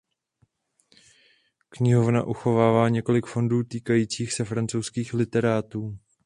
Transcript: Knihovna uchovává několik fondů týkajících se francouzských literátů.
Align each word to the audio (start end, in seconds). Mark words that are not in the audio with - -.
Knihovna 1.69 2.23
uchovává 2.23 2.89
několik 2.89 3.25
fondů 3.25 3.63
týkajících 3.63 4.33
se 4.33 4.45
francouzských 4.45 5.13
literátů. 5.13 5.97